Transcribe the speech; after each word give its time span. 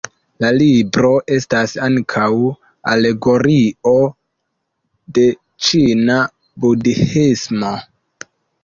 La 0.43 0.49
libro 0.59 1.11
estas 1.35 1.75
ankaŭ 1.89 2.31
alegorio 2.95 3.95
de 5.19 5.29
ĉina 5.69 6.19
Budhismo. 6.65 7.79